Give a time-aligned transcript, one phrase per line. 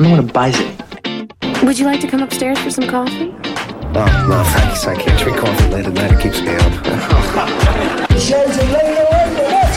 [0.00, 1.62] I'm the one who buys it.
[1.62, 3.34] Would you like to come upstairs for some coffee?
[3.34, 4.86] Oh, no, thanks.
[4.86, 6.12] I can't drink coffee late at night.
[6.12, 6.72] It keeps me up.
[8.18, 9.76] Shades of Lena Wonder, that's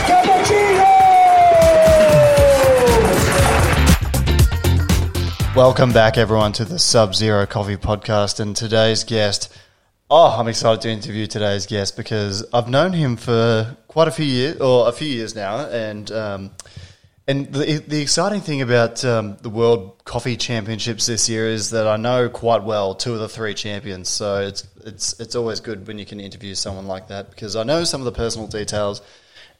[5.44, 5.54] cappuccino!
[5.54, 8.40] Welcome back, everyone, to the Sub Zero Coffee Podcast.
[8.40, 9.54] And today's guest,
[10.08, 14.24] oh, I'm excited to interview today's guest because I've known him for quite a few
[14.24, 15.66] years, or a few years now.
[15.66, 16.50] And um,
[17.26, 21.86] and the, the exciting thing about um, the World Coffee Championships this year is that
[21.86, 24.08] I know quite well two of the three champions.
[24.10, 27.62] So it's it's it's always good when you can interview someone like that because I
[27.62, 29.00] know some of the personal details.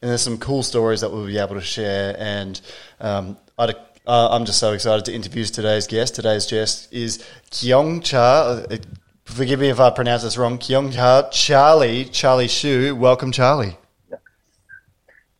[0.02, 2.14] And there's some cool stories that we'll be able to share.
[2.18, 2.60] And
[3.00, 3.74] um, I'd
[4.06, 6.14] uh, I'm just so excited to interview today's guest.
[6.14, 8.64] Today's guest is Kyung Cha.
[8.70, 8.76] Uh,
[9.24, 10.58] forgive me if I pronounce this wrong.
[10.58, 12.94] Kyung Cha Charlie Charlie Seo.
[12.94, 13.78] Welcome, Charlie.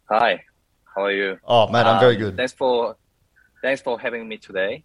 [0.08, 0.42] Hi,
[0.94, 1.38] how are you?
[1.46, 2.36] Oh man, I'm very Um, good.
[2.36, 2.96] Thanks for
[3.62, 4.84] thanks for having me today.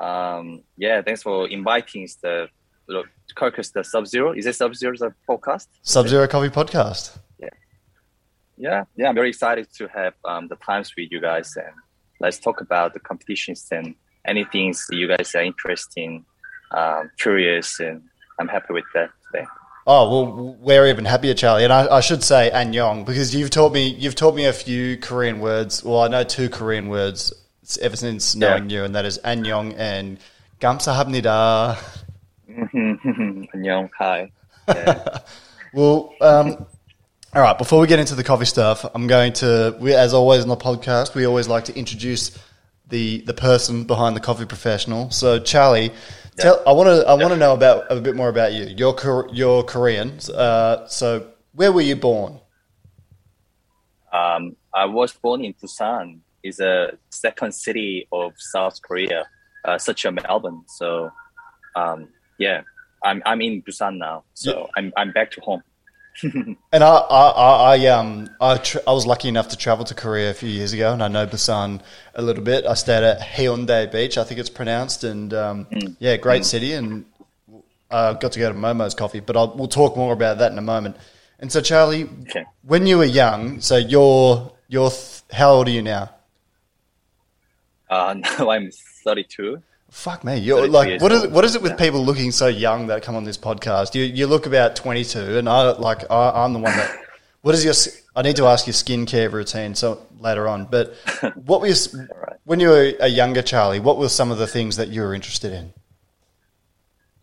[0.00, 2.48] Um, yeah, thanks for inviting the
[2.88, 4.32] look, Kirkus the Sub Zero.
[4.32, 5.66] Is it Sub Zero the podcast?
[5.82, 7.18] Sub Zero Coffee Podcast.
[7.38, 7.48] Yeah,
[8.56, 9.08] yeah, yeah.
[9.08, 11.74] I'm very excited to have um, the times with you guys and
[12.20, 13.94] let's talk about the competitions and
[14.26, 16.24] any things you guys are interested in,
[16.76, 18.02] um, curious, and
[18.40, 19.46] I'm happy with that today.
[19.86, 21.64] Oh well, we're even happier, Charlie.
[21.64, 24.96] And I, I should say Anyong because you've taught me you've taught me a few
[24.96, 25.84] Korean words.
[25.84, 27.32] Well, I know two Korean words
[27.80, 28.78] ever since knowing yeah.
[28.78, 30.18] you, and that is Anyong and
[30.60, 31.78] Gamsahabnida.
[32.48, 34.32] Anyong, hi.
[34.68, 35.18] Yeah.
[35.74, 36.66] well, um,
[37.32, 37.58] all right.
[37.58, 40.56] Before we get into the coffee stuff, I'm going to, we, as always on the
[40.56, 42.36] podcast, we always like to introduce
[42.88, 45.10] the the person behind the coffee professional.
[45.10, 45.92] So, Charlie,
[46.38, 48.64] tell, I want to I want to know about a bit more about you.
[48.76, 50.18] You're you're Korean.
[50.34, 52.40] Uh, so, where were you born?
[54.12, 56.20] Um, I was born in Busan.
[56.42, 59.26] It's a second city of South Korea,
[59.64, 60.62] uh, such a Melbourne.
[60.68, 61.10] So,
[61.74, 62.62] um, yeah,
[63.02, 64.24] I'm I'm in Busan now.
[64.34, 65.62] So I'm I'm back to home.
[66.72, 69.94] And I, I, I, I um, I, tr- I was lucky enough to travel to
[69.94, 71.80] Korea a few years ago, and I know Busan
[72.14, 72.64] a little bit.
[72.66, 75.66] I stayed at Haeundae Beach, I think it's pronounced, and um,
[75.98, 77.04] yeah, great city, and
[77.90, 79.20] uh, got to go to Momo's Coffee.
[79.20, 80.96] But I'll, we'll talk more about that in a moment.
[81.38, 82.44] And so, Charlie, Okay.
[82.62, 86.10] when you were young, so you're you're th- how old are you now?
[87.90, 88.70] Uh, now I'm
[89.04, 89.62] 32.
[89.90, 91.32] Fuck me, you're like what is old.
[91.32, 93.94] what is it with people looking so young that come on this podcast?
[93.94, 97.02] You you look about twenty two, and I like I, I'm the one that.
[97.42, 97.74] What is your?
[98.16, 100.64] I need to ask your skincare routine so later on.
[100.64, 100.94] But
[101.36, 102.36] what were your, s- right.
[102.42, 103.78] when you were a younger Charlie?
[103.78, 105.72] What were some of the things that you were interested in?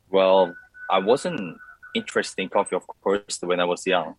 [0.09, 0.55] Well,
[0.89, 1.57] I wasn't
[1.93, 4.15] interested in coffee, of course, when I was young.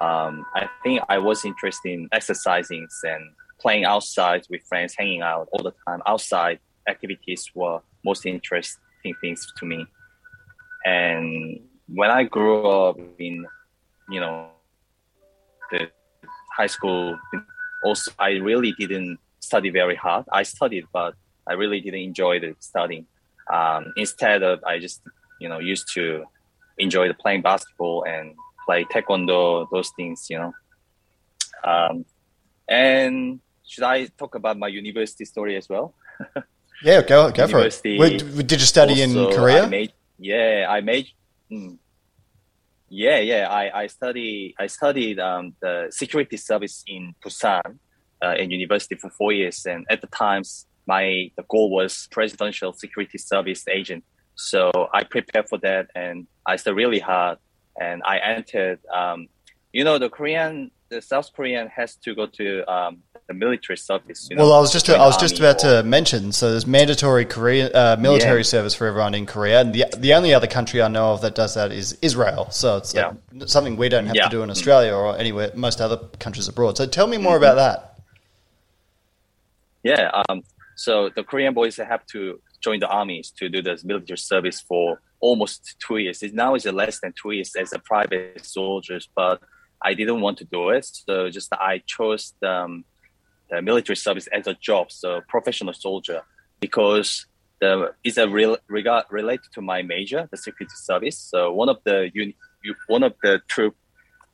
[0.00, 5.48] Um, I think I was interested in exercising and playing outside with friends, hanging out
[5.50, 6.02] all the time.
[6.06, 9.86] Outside activities were most interesting things to me.
[10.84, 13.46] And when I grew up in,
[14.08, 14.48] you know,
[15.70, 15.90] the
[16.56, 17.18] high school,
[17.84, 20.24] also I really didn't study very hard.
[20.32, 21.14] I studied, but
[21.46, 23.06] I really didn't enjoy the studying.
[23.52, 25.00] Um, instead of I just
[25.40, 26.24] you know used to
[26.78, 28.34] enjoy the playing basketball and
[28.64, 30.52] play taekwondo those things you know
[31.64, 32.04] um,
[32.68, 35.94] and should i talk about my university story as well
[36.82, 38.46] Yeah, go go for it.
[38.46, 39.64] Did you study in Korea?
[39.64, 41.08] I made, yeah i made
[41.50, 41.78] mm,
[42.88, 47.78] yeah yeah i i study i studied um, the security service in busan
[48.24, 52.72] uh, in university for four years and at the times my the goal was presidential
[52.72, 57.38] security service agent so i prepared for that and i studied really hard
[57.80, 59.28] and i entered um,
[59.72, 64.26] you know the korean the south korean has to go to um, the military service
[64.30, 66.32] you know, well, I was just I was just about or- to mention.
[66.32, 68.54] So there's mandatory Korea uh, military Yeah.
[68.54, 71.34] service for everyone in Korea, and the the only other country I know of that
[71.34, 72.48] does that is Israel.
[72.50, 73.12] So it's like
[73.46, 74.24] something we don't have Yeah.
[74.28, 76.78] to do in Australia or anywhere most other countries abroad.
[76.78, 77.76] So tell me more about that.
[79.82, 80.22] Yeah.
[80.28, 80.42] Um,
[80.76, 85.00] so the Korean boys have to join the armies to do the military service for
[85.20, 86.22] almost two years.
[86.32, 89.40] Now it's less than two years as a private soldiers, but
[89.82, 90.86] I didn't want to do it.
[90.86, 92.84] So just I chose the, um,
[93.50, 96.22] the military service as a job, so professional soldier,
[96.60, 97.26] because
[97.60, 101.18] the is a real regard related to my major, the security service.
[101.18, 102.36] So one of the uni,
[102.86, 103.74] one of the troop,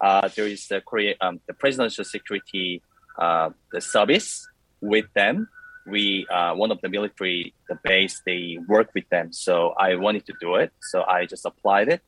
[0.00, 2.82] uh, there is the Korea, um, the presidential security,
[3.18, 4.46] uh, the service
[4.80, 5.48] with them
[5.86, 10.24] we uh, one of the military the base they work with them so i wanted
[10.26, 12.00] to do it so i just applied it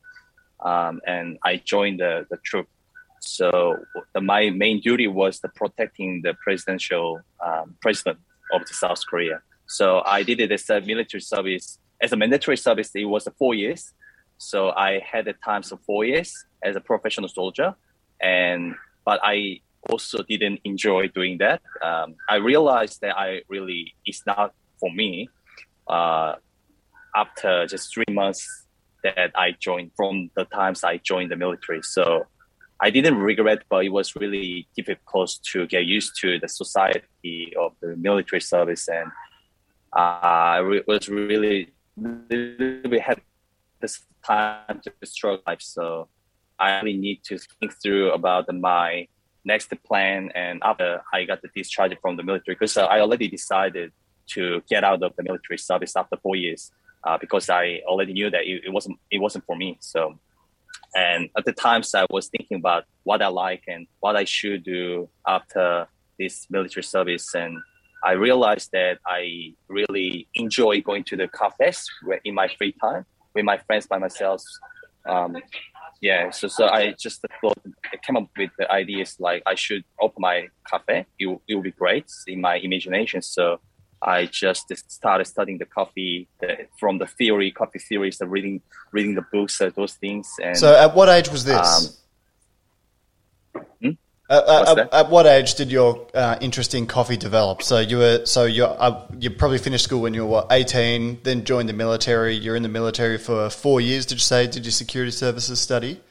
[0.65, 2.67] um, and i joined the, the troop
[3.27, 3.77] so
[4.21, 8.17] my main duty was the protecting the presidential um, president
[8.53, 11.77] of the south korea So I did it as a military service.
[12.01, 13.93] As a mandatory service, it was four years.
[14.37, 16.33] So I had the times of four years
[16.63, 17.75] as a professional soldier,
[18.21, 21.61] and but I also didn't enjoy doing that.
[21.83, 25.29] Um, I realized that I really it's not for me.
[25.87, 26.35] Uh,
[27.15, 28.45] after just three months
[29.03, 32.25] that I joined from the times I joined the military, so
[32.79, 37.73] I didn't regret, but it was really difficult to get used to the society of
[37.81, 39.11] the military service, and
[39.95, 43.21] uh, I was really, we had
[43.79, 45.61] this time to struggle life.
[45.61, 46.07] So
[46.59, 49.07] I really need to think through about my
[49.45, 50.31] next plan.
[50.35, 53.91] And after I got the discharge from the military, because I already decided
[54.27, 56.71] to get out of the military service after four years,
[57.03, 59.77] uh, because I already knew that it, it, wasn't it wasn't for me.
[59.79, 60.19] So,
[60.95, 64.63] and at the times I was thinking about what I like and what I should
[64.63, 65.87] do after
[66.19, 67.57] this military service, and
[68.03, 71.89] I realized that I really enjoy going to the cafes
[72.23, 74.41] in my free time with my friends by myself.
[75.07, 75.37] Um,
[76.01, 77.57] yeah, so so I just thought
[77.91, 81.05] I came up with the ideas like I should open my cafe.
[81.17, 83.21] It it would be great in my imagination.
[83.21, 83.59] So
[84.01, 88.61] I just started studying the coffee the, from the theory, coffee theories, the reading
[88.91, 90.31] reading the books, uh, those things.
[90.41, 91.99] And so, at what age was this?
[93.55, 93.89] Um, hmm?
[94.29, 97.63] Uh, at, at, what age did your uh, interest in coffee develop?
[97.63, 101.19] So you were so you uh, you probably finished school when you were what, eighteen,
[101.23, 102.35] then joined the military.
[102.35, 104.05] You're in the military for four years.
[104.05, 104.47] Did you say?
[104.47, 106.01] Did your security services study?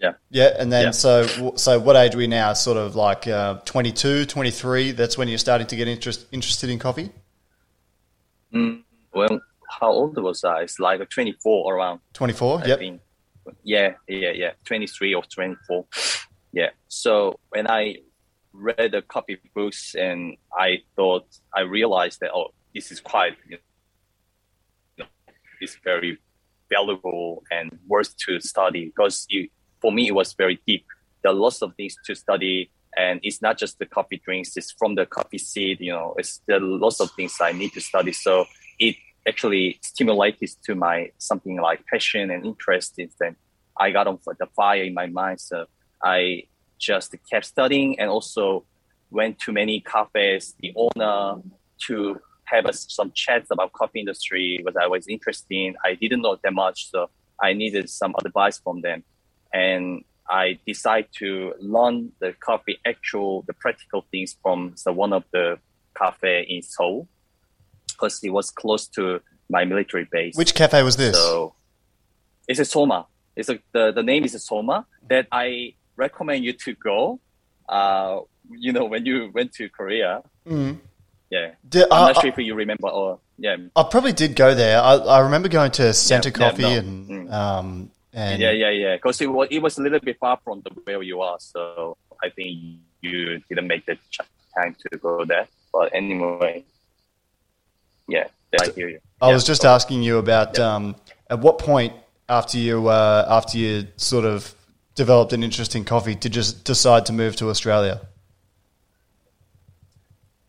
[0.00, 0.12] Yeah.
[0.30, 0.90] Yeah, and then yeah.
[0.92, 2.52] so so what age are we now?
[2.52, 4.92] Sort of like uh, 22, 23?
[4.92, 7.10] That's when you're starting to get interest interested in coffee.
[8.54, 9.40] Mm, well,
[9.80, 10.62] how old was I?
[10.62, 12.00] It's like twenty four around.
[12.12, 12.62] Twenty four.
[12.64, 13.00] Yep.
[13.62, 15.86] Yeah, yeah, yeah, 23 or 24.
[16.52, 16.70] Yeah.
[16.88, 17.96] So when I
[18.52, 23.58] read the copy books and I thought, I realized that, oh, this is quite, you
[24.98, 25.06] know,
[25.60, 26.18] it's very
[26.70, 29.50] valuable and worth to study because it,
[29.80, 30.84] for me, it was very deep.
[31.22, 34.72] There are lots of things to study and it's not just the coffee drinks, it's
[34.72, 37.80] from the coffee seed, you know, it's there are lots of things I need to
[37.80, 38.12] study.
[38.12, 38.46] So
[38.78, 38.96] it
[39.26, 43.36] actually stimulated to my something like passion and interest is then
[43.76, 45.40] I got on the fire in my mind.
[45.40, 45.66] So
[46.02, 46.44] I
[46.78, 48.64] just kept studying and also
[49.10, 51.42] went to many cafes, the owner
[51.86, 55.76] to have some chats about coffee industry, what I was interested in.
[55.84, 57.10] I didn't know that much, so
[57.40, 59.04] I needed some advice from them.
[59.52, 65.24] And I decided to learn the coffee actual, the practical things from the, one of
[65.32, 65.58] the
[65.96, 67.08] cafe in Seoul
[67.88, 70.36] because it was close to my military base.
[70.36, 71.16] Which cafe was this?
[71.16, 71.54] So
[72.46, 73.06] it's a Soma.
[73.34, 77.20] It's a, the the name is a Soma that I recommend you to go.
[77.68, 80.22] Uh, you know when you went to Korea.
[80.46, 80.78] Mm.
[81.30, 83.56] Yeah, Did, I'm uh, not sure if you remember or yeah.
[83.76, 84.80] I probably did go there.
[84.80, 86.78] I, I remember going to Center Yeah, Coffee yeah, no.
[86.78, 87.32] and Mm.
[87.32, 88.96] um and Yeah, yeah, yeah.
[88.96, 91.96] Because it was it was a little bit far from the where you are, so
[92.22, 92.50] I think
[93.02, 94.20] you didn't make the ch-
[94.56, 95.46] time to go there.
[95.72, 96.64] But anyway,
[98.08, 98.26] yeah,
[98.60, 99.00] I hear you.
[99.20, 100.96] I Yeah, was just so- asking you about um,
[101.30, 101.92] at what point
[102.28, 104.54] after you uh, after you sort of
[104.94, 108.00] developed an interest in coffee did you decide to move to Australia?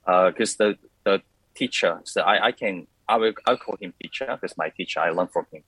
[0.05, 1.21] because uh, the the
[1.55, 5.09] teacher, so I, I can I will I call him teacher because my teacher I
[5.11, 5.63] learned from him.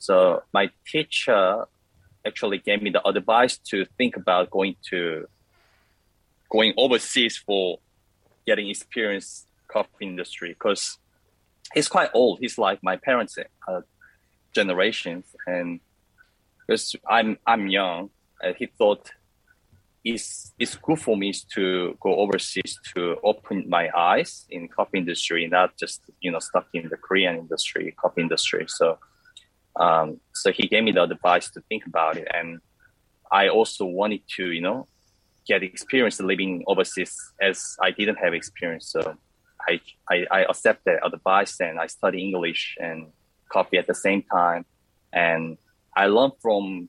[0.00, 1.66] So my teacher
[2.26, 5.26] actually gave me the advice to think about going to
[6.50, 7.78] going overseas for
[8.46, 10.98] getting experience coffee industry because
[11.74, 12.40] he's quite old.
[12.40, 13.38] He's like my parents'
[13.68, 13.80] uh,
[14.52, 15.80] generations, and
[16.58, 18.10] because I'm I'm young,
[18.42, 19.12] uh, he thought
[20.04, 25.46] it's it's good for me to go overseas to open my eyes in coffee industry,
[25.46, 28.64] not just you know stuck in the Korean industry, coffee industry.
[28.68, 28.98] So,
[29.80, 32.60] um, so he gave me the advice to think about it, and
[33.32, 34.86] I also wanted to you know
[35.48, 38.86] get experience living overseas as I didn't have experience.
[38.94, 39.16] So,
[39.68, 43.06] I I, I accept advice and I study English and
[43.48, 44.64] coffee at the same time,
[45.12, 45.58] and
[45.96, 46.88] I learned from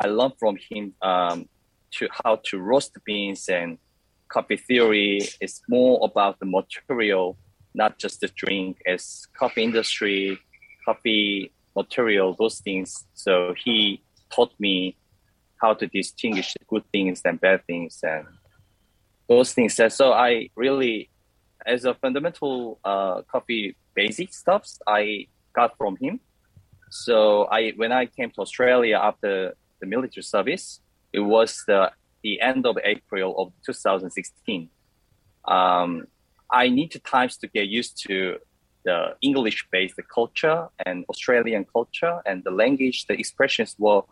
[0.00, 0.94] I learned from him.
[1.02, 1.48] Um,
[1.92, 3.78] to how to roast beans and
[4.28, 7.36] coffee theory is more about the material,
[7.74, 8.78] not just the drink.
[8.86, 10.38] As coffee industry,
[10.84, 13.04] coffee material, those things.
[13.14, 14.96] So he taught me
[15.60, 18.26] how to distinguish good things and bad things and
[19.28, 19.78] those things.
[19.78, 21.10] And so I really,
[21.64, 26.20] as a fundamental uh, coffee basic stuffs, I got from him.
[26.90, 30.80] So I when I came to Australia after the military service,
[31.12, 31.90] it was the
[32.22, 34.68] the end of April of 2016.
[35.46, 36.06] Um,
[36.50, 38.38] I need times to get used to
[38.84, 44.02] the English-based culture and Australian culture and the language, the expressions were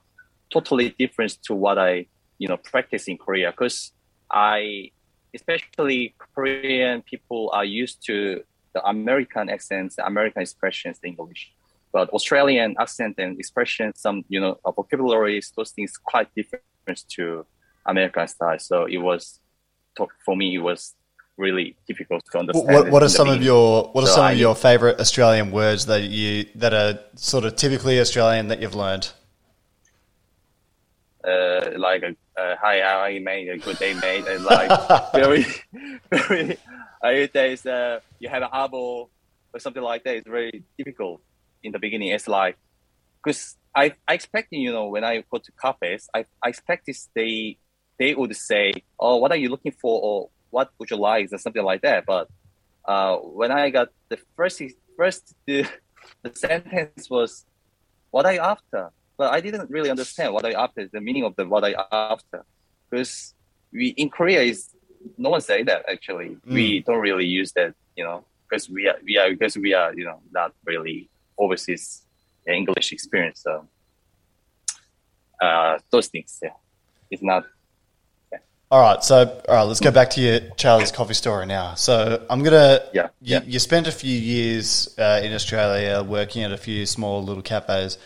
[0.53, 2.07] totally different to what I,
[2.39, 3.51] you know, practice in Korea.
[3.51, 3.93] Because
[4.31, 4.91] I,
[5.35, 11.53] especially Korean people are used to the American accents, the American expressions, the English.
[11.93, 16.65] But Australian accent and expression, some you know vocabularies, those things quite different
[17.17, 17.45] to
[17.85, 18.59] American style.
[18.61, 19.41] So it was
[20.25, 20.95] for me, it was
[21.41, 22.69] really difficult to understand.
[22.75, 25.51] What, what are some of your What are so some I, of your favorite Australian
[25.51, 29.13] words that you that are sort of typically Australian that you've learned?
[31.25, 33.49] Uh, like a, uh, hi, how are you, mate?
[33.49, 34.27] A good day, mate.
[34.27, 34.71] And like
[35.13, 35.47] very,
[36.13, 36.57] very.
[37.03, 39.09] I there's uh, you have an abo
[39.53, 40.17] or something like that.
[40.17, 41.21] It's very difficult
[41.63, 42.09] in the beginning.
[42.09, 42.57] It's like
[43.23, 47.09] because I I expect you know when I go to cafes, I I expect this
[47.15, 47.57] they
[47.99, 51.39] they would say, oh, what are you looking for or what would you like or
[51.39, 52.05] something like that.
[52.07, 52.29] But
[52.85, 54.63] uh, when I got the first
[54.97, 55.67] first the,
[56.23, 57.47] the sentence was,
[58.11, 58.91] what I after?
[59.17, 62.45] But I didn't really understand what I after the meaning of the what I after
[62.89, 63.35] because
[63.73, 64.71] we in Korea is
[65.17, 66.37] no one say that actually.
[66.47, 66.55] Mm.
[66.55, 69.95] We don't really use that, you know, because we are we are because we are
[69.95, 72.03] you know not really overseas
[72.47, 73.41] English experience.
[73.43, 73.67] So
[75.41, 76.51] uh, those things, yeah,
[77.11, 77.45] it's not.
[78.73, 81.75] All right, so all right, let's go back to your Charlie's coffee story now.
[81.75, 82.81] So I'm gonna.
[82.93, 83.09] Yeah.
[83.21, 83.43] You, yeah.
[83.45, 87.99] you spent a few years uh, in Australia working at a few small little cafes,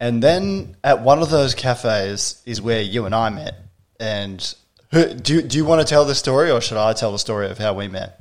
[0.00, 3.54] and then at one of those cafes is where you and I met.
[4.00, 4.54] And
[4.90, 7.18] who, do you, do you want to tell the story, or should I tell the
[7.20, 8.20] story of how we met?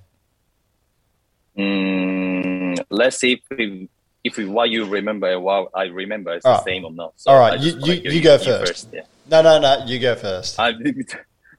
[1.58, 3.90] Mm, let's see if we,
[4.24, 7.14] if we, what you remember and what I remember is the same or not.
[7.16, 8.68] So All right, you, you, you, go first.
[8.68, 9.02] first yeah.
[9.30, 10.60] No, no, no, you go first.
[10.60, 10.74] I,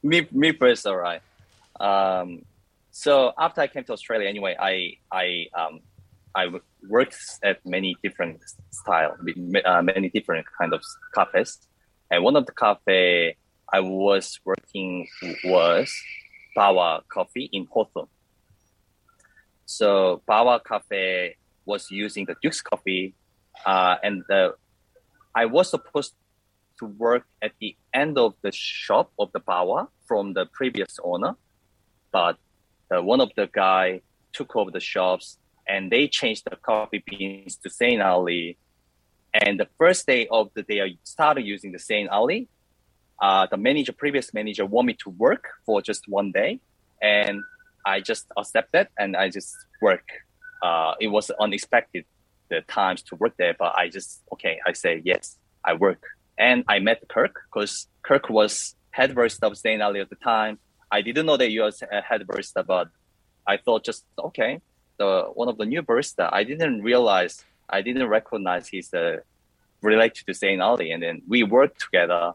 [0.02, 0.86] me, me first.
[0.86, 1.22] All right.
[1.80, 2.44] Um,
[2.90, 5.80] so after I came to Australia, anyway, I I um,
[6.34, 6.48] I
[6.88, 8.40] worked at many different
[8.70, 9.16] style,
[9.64, 10.82] uh, many different kind of
[11.14, 11.58] cafes,
[12.10, 13.36] and one of the cafe
[13.72, 15.06] I was working
[15.44, 15.92] was
[16.56, 18.08] Bawa Coffee in Hawthorn.
[19.66, 21.36] So Bawa Cafe
[21.66, 23.14] was using the Duke's coffee,
[23.66, 24.54] uh, and the,
[25.34, 26.14] I was supposed
[26.78, 31.34] to work at the end of the shop of the Bawa from the previous owner,
[32.12, 32.36] but
[32.94, 34.00] uh, one of the guy
[34.32, 38.56] took over the shops and they changed the coffee beans to Saint Ali.
[39.34, 42.48] And the first day of the day I started using the Saint Ali,
[43.20, 46.60] uh, the manager, previous manager, want me to work for just one day,
[47.02, 47.42] and
[47.84, 50.06] I just accepted and I just work.
[50.62, 52.04] Uh, it was unexpected
[52.48, 54.58] the times to work there, but I just okay.
[54.66, 56.02] I say yes, I work,
[56.38, 60.58] and I met Kirk because Kirk was head barista of Saint Ali at the time.
[60.90, 62.88] I didn't know that you was a head barista, but
[63.46, 64.60] I thought just okay.
[64.98, 69.22] The one of the new barista, I didn't realize, I didn't recognize he's the
[69.82, 72.32] related to Saint Ali, and then we worked together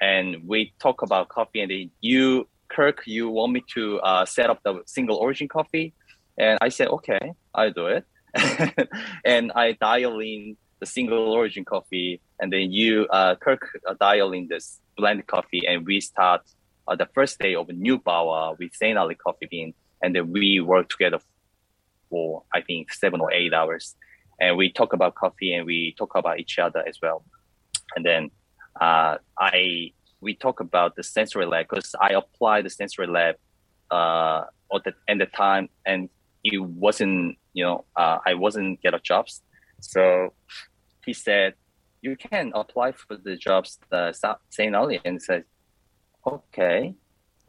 [0.00, 1.60] and we talk about coffee.
[1.60, 5.92] And then you, Kirk, you want me to uh, set up the single origin coffee,
[6.38, 8.04] and I said, okay, I'll do it.
[9.24, 14.32] and I dial in the single origin coffee, and then you, uh, Kirk, uh, dial
[14.32, 16.42] in this blend coffee, and we start
[16.88, 20.32] uh, the first day of a new Bawa with Saint Ali coffee bean, and then
[20.32, 21.20] we work together
[22.08, 23.94] for I think seven or eight hours,
[24.40, 27.24] and we talk about coffee and we talk about each other as well,
[27.94, 28.30] and then
[28.80, 33.36] uh, I we talk about the sensory lab because I applied the sensory lab
[33.90, 34.44] uh,
[34.74, 36.08] at the at the time, and
[36.42, 39.42] it wasn't you know uh, I wasn't get a jobs.
[39.80, 40.32] So
[41.04, 41.54] he said
[42.02, 44.12] you can apply for the jobs the
[44.50, 45.44] Saint Ali and said
[46.26, 46.94] okay.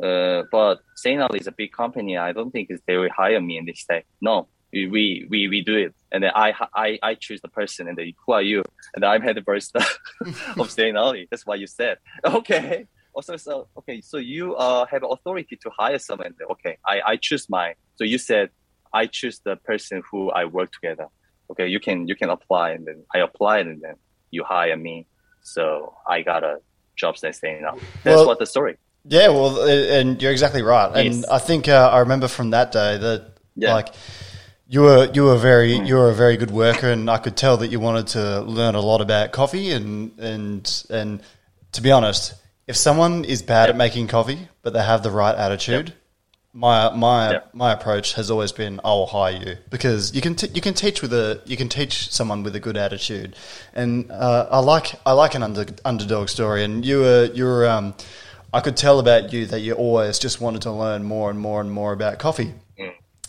[0.01, 2.17] Uh, but Saint Ali is a big company.
[2.17, 3.58] I don't think they will hire me.
[3.60, 7.41] And they say, no, we we we do it and then i i i choose
[7.41, 8.63] the person and then who are you
[8.96, 9.84] and i'm head barista
[10.60, 11.27] of Saint Ali.
[11.29, 16.00] that's what you said okay also so okay so you uh have authority to hire
[16.00, 18.50] someone okay i i choose my so you said
[18.93, 21.08] i choose the person who i work together
[21.51, 23.96] okay you can you can apply and then i applied and then
[24.31, 25.05] you hire me
[25.41, 26.60] so i got a
[26.96, 27.79] job at Saint Ali.
[28.03, 29.62] that's well, what the story yeah well
[29.98, 31.25] and you're exactly right and yes.
[31.29, 33.74] i think uh, i remember from that day that yeah.
[33.74, 33.93] like
[34.72, 37.58] you were you were very you were a very good worker, and I could tell
[37.58, 39.72] that you wanted to learn a lot about coffee.
[39.72, 41.22] And and and
[41.74, 42.34] to be honest,
[42.67, 43.72] if someone is bad yep.
[43.72, 45.98] at making coffee but they have the right attitude, yep.
[46.53, 47.50] My my yep.
[47.53, 50.74] my approach has always been I will hire you because you can t- you can
[50.74, 53.36] teach with a you can teach someone with a good attitude,
[53.74, 56.63] and uh, I like I like an under, underdog story.
[56.63, 57.93] And you were you were um,
[58.53, 61.62] I could tell about you that you always just wanted to learn more and more
[61.62, 62.53] and more about coffee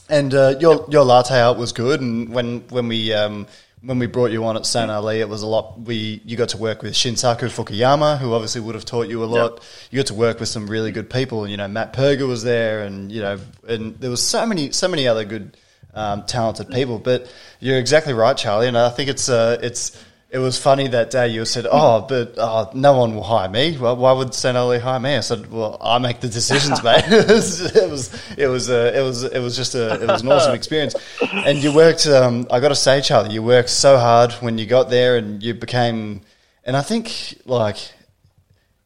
[0.09, 2.00] And uh, your your latte art was good.
[2.00, 3.47] And when when we um,
[3.84, 5.80] when we brought you on at Saint Ali, it was a lot.
[5.80, 9.26] We you got to work with Shinsaku Fukuyama, who obviously would have taught you a
[9.26, 9.54] lot.
[9.54, 9.62] Yep.
[9.90, 11.48] You got to work with some really good people.
[11.48, 14.88] You know, Matt Perger was there, and you know, and there was so many so
[14.88, 15.56] many other good
[15.94, 16.98] um, talented people.
[16.98, 18.68] But you're exactly right, Charlie.
[18.68, 22.38] And I think it's uh, it's it was funny that day you said, "Oh, but
[22.38, 23.76] uh, no one will hire me.
[23.76, 27.04] Well, why would Saint Ali hire me?" I said, "Well, I make the decisions, mate."
[27.06, 30.22] it was it was it was, uh, it was it was just a it was
[30.22, 30.94] an awesome experience.
[31.20, 32.06] And you worked.
[32.06, 35.42] Um, I got to say, Charlie, you worked so hard when you got there, and
[35.42, 36.22] you became.
[36.64, 37.76] And I think like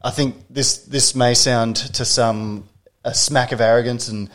[0.03, 2.69] I think this this may sound to some
[3.05, 4.31] a smack of arrogance, and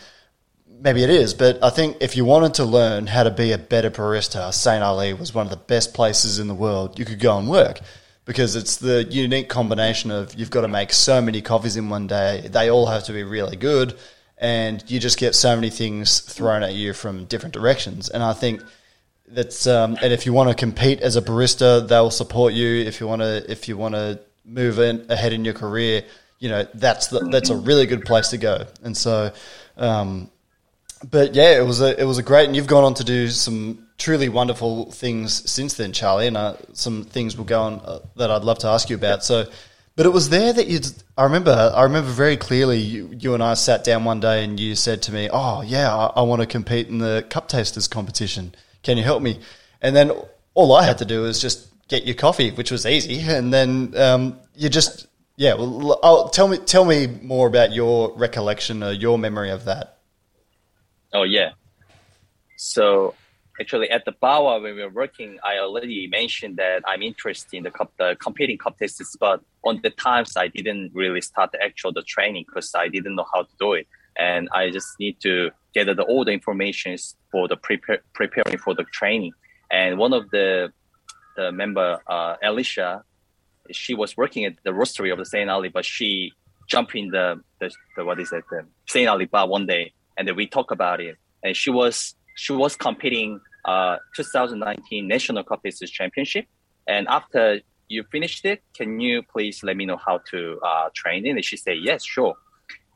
[0.81, 1.33] maybe it is.
[1.33, 4.83] But I think if you wanted to learn how to be a better barista, Saint
[4.83, 7.79] Ali was one of the best places in the world you could go and work
[8.25, 12.07] because it's the unique combination of you've got to make so many coffees in one
[12.07, 12.47] day.
[12.51, 13.97] They all have to be really good,
[14.38, 18.09] and you just get so many things thrown at you from different directions.
[18.09, 18.61] And I think
[19.27, 22.83] that's um, and if you want to compete as a barista, they'll support you.
[22.83, 26.03] If you want to, if you want to move in, ahead in your career,
[26.39, 28.65] you know that's the, that's a really good place to go.
[28.83, 29.31] And so,
[29.77, 30.29] um,
[31.10, 33.27] but yeah, it was a it was a great, and you've gone on to do
[33.27, 38.00] some truly wonderful things since then, Charlie, and uh, some things will go on uh,
[38.15, 39.24] that I'd love to ask you about.
[39.24, 39.46] So.
[39.98, 40.79] But it was there that you.
[41.17, 41.51] I remember.
[41.51, 42.77] I remember very clearly.
[42.79, 45.93] You, you and I sat down one day, and you said to me, "Oh yeah,
[45.93, 48.55] I, I want to compete in the Cup Tasters competition.
[48.84, 49.41] Can you help me?"
[49.81, 50.13] And then
[50.53, 53.22] all I had to do was just get your coffee, which was easy.
[53.22, 55.53] And then um, you just, yeah.
[55.55, 59.98] Well, I'll, tell me, tell me more about your recollection or your memory of that.
[61.13, 61.51] Oh yeah.
[62.57, 63.15] So
[63.59, 67.63] actually, at the Bawa when we were working, I already mentioned that I'm interested in
[67.63, 71.61] the, cup, the competing cup tasters, but on the times I didn't really start the
[71.61, 73.87] actual the training because I didn't know how to do it,
[74.17, 76.97] and I just need to gather the, all the information
[77.31, 79.33] for the prepare, preparing for the training.
[79.71, 80.71] And one of the
[81.37, 83.03] the member, uh, Alicia,
[83.71, 86.33] she was working at the roastery of the Saint Ali, but she
[86.67, 90.27] jumped in the, the, the what is it, the Saint Ali bar one day, and
[90.27, 91.17] then we talk about it.
[91.43, 96.45] And she was she was competing uh 2019 National Cup Tasters Championship.
[96.87, 101.25] And after you finished it, can you please let me know how to uh, train
[101.25, 101.31] it?
[101.31, 102.35] And she said, yes, sure.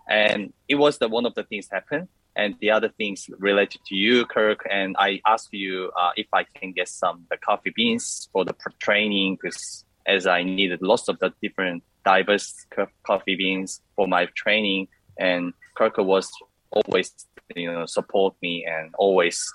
[0.09, 2.07] And it was the one of the things happened.
[2.37, 6.43] And the other things related to you, Kirk, and I asked you uh, if I
[6.43, 11.17] can get some the coffee beans for the training because as I needed lots of
[11.19, 16.29] the different diverse co- coffee beans for my training, and Kirk was
[16.75, 17.13] always
[17.55, 19.51] you know support me and always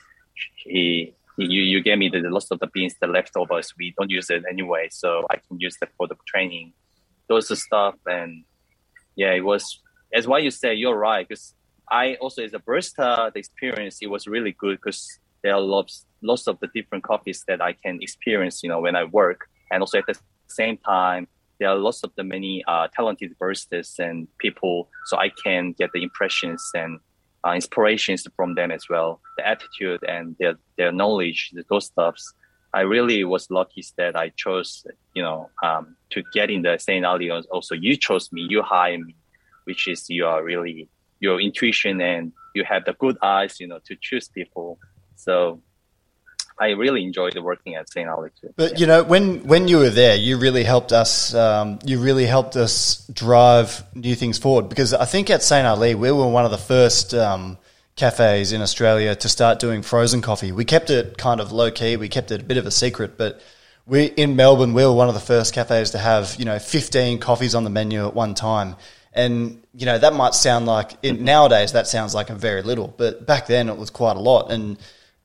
[0.57, 3.75] he, he you you gave me the the lots of the beans the leftovers.
[3.79, 6.73] We don't use it anyway so I can use that for the training.
[7.29, 8.45] Those stuff and
[9.17, 9.81] yeah it was
[10.13, 11.55] as why you say you're right because
[11.91, 16.07] I also as a barista the experience it was really good because there are lots
[16.23, 19.49] lots of the different coffees that I can experience you know when I work.
[19.71, 21.29] And also at the same time
[21.61, 25.91] there are lots of the many uh, talented baristas and people so I can get
[25.93, 26.99] the impressions and
[27.47, 32.35] uh, inspirations from them as well the attitude and their their knowledge those stuffs
[32.73, 37.05] I really was lucky that I chose, you know, um, to get in the St.
[37.05, 37.31] Ali.
[37.31, 39.17] Also, you chose me, you hired me,
[39.65, 43.81] which is you are really your intuition and you have the good eyes, you know,
[43.87, 44.79] to choose people.
[45.17, 45.61] So
[46.61, 48.07] I really enjoyed working at St.
[48.07, 48.53] Ali too.
[48.55, 51.35] But you know, when when you were there, you really helped us.
[51.35, 55.67] Um, you really helped us drive new things forward because I think at St.
[55.67, 57.57] Ali we were one of the first um,
[57.97, 60.53] cafes in Australia to start doing frozen coffee.
[60.53, 61.97] We kept it kind of low key.
[61.97, 63.41] We kept it a bit of a secret, but
[63.87, 67.19] we in Melbourne we were one of the first cafes to have you know fifteen
[67.21, 68.77] coffees on the menu at one time.
[69.15, 72.95] And you know that might sound like it, nowadays that sounds like a very little,
[72.99, 74.53] but back then it was quite a lot.
[74.53, 74.77] And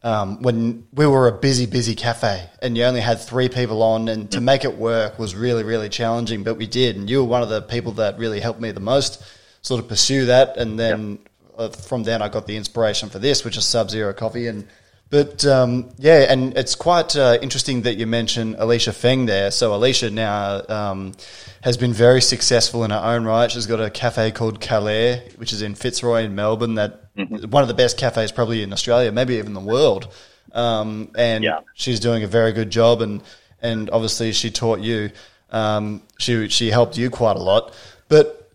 [0.06, 4.08] um, when we were a busy, busy cafe and you only had three people on,
[4.08, 6.96] and to make it work was really, really challenging, but we did.
[6.96, 9.24] And you were one of the people that really helped me the most
[9.64, 10.58] sort of pursue that.
[10.58, 11.18] And then
[11.58, 14.46] uh, from then, I got the inspiration for this, which is Sub Zero Coffee.
[14.46, 14.68] And
[15.10, 19.52] but um, yeah, and it's quite uh, interesting that you mentioned Alicia Feng there.
[19.52, 21.14] So Alicia now um,
[21.62, 23.50] has been very successful in her own right.
[23.52, 26.76] She's got a cafe called Calais, which is in Fitzroy in Melbourne.
[26.76, 30.14] That one of the best cafes probably in Australia, maybe even the world.
[30.54, 31.60] Um, and Yeah.
[31.76, 33.02] she's doing a very good job.
[33.02, 33.22] And
[33.62, 35.12] and obviously she taught you.
[35.52, 37.74] Um, she she helped you quite a lot.
[38.10, 38.52] But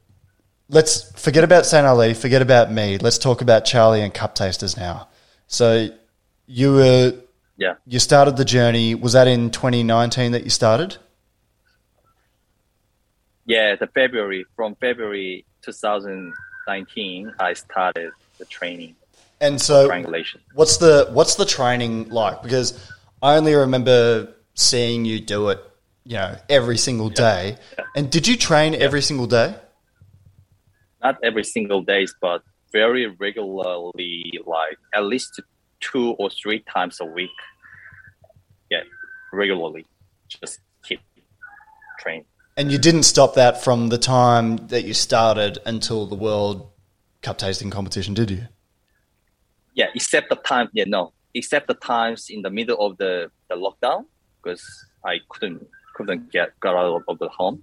[0.69, 2.15] let's forget about Saint Ali.
[2.15, 2.99] Forget about me.
[2.99, 5.09] Let's talk about Charlie and Cup Tasters now.
[5.47, 5.89] So
[6.51, 7.15] you were
[7.57, 7.75] Yeah.
[7.87, 8.95] you started the journey.
[8.95, 10.97] Was that in 2019 that you started?
[13.47, 18.97] Yeah, the February from February 2019, I started the training.
[19.41, 20.41] And so, triangulation.
[20.55, 22.43] what's the what's the training like?
[22.43, 22.91] Because
[23.23, 25.59] I only remember seeing you do it,
[26.05, 27.57] you know, every single day.
[27.97, 29.55] And did you train every single day?
[31.03, 35.41] Not every single days, but very regularly, like at least
[35.81, 37.31] two or three times a week.
[38.71, 38.83] Yeah,
[39.33, 39.87] regularly,
[40.29, 41.01] just keep
[41.99, 42.25] train.
[42.57, 46.71] And you didn't stop that from the time that you started until the World
[47.23, 48.47] Cup tasting competition, did you?
[49.75, 50.69] Yeah, except the time.
[50.73, 54.07] Yeah, no, except the times in the middle of the, the lockdown
[54.43, 54.65] because
[55.05, 57.63] I couldn't couldn't get got out of, of the home.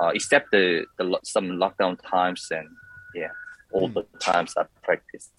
[0.00, 2.68] Uh, except the, the some lockdown times and
[3.14, 3.28] yeah,
[3.72, 5.32] all the times I practiced.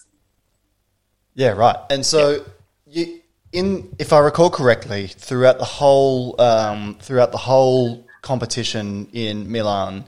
[1.40, 1.78] Yeah, right.
[1.90, 2.44] And so,
[2.86, 3.22] you,
[3.54, 10.04] in if I recall correctly, throughout the whole um, throughout the whole competition in Milan,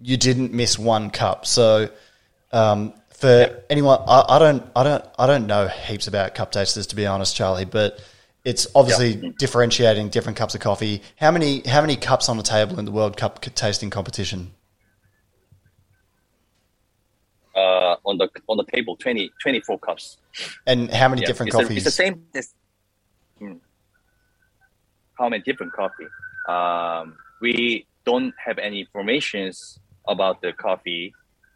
[0.00, 1.46] you didn't miss one cup.
[1.46, 1.88] So,
[2.50, 6.88] um, for anyone, I, I don't, I don't, I don't know heaps about cup tasters
[6.88, 7.64] to be honest, Charlie.
[7.64, 8.04] But
[8.44, 11.00] it's obviously differentiating different cups of coffee.
[11.14, 14.50] How many, how many cups on the table in the World Cup tasting competition?
[17.56, 20.18] Uh, on the on the table, 20, 24 cups.
[20.66, 21.76] And how many Yeah, different it's coffees?
[21.78, 22.26] it's the same.
[22.34, 22.54] It's,
[23.38, 23.54] Hmm.
[25.18, 26.06] how many different coffee?
[26.48, 31.14] Um, we don't have any informations about the coffee